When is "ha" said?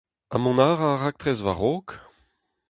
0.31-0.37